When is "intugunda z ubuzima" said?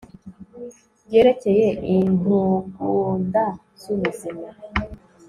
1.95-4.49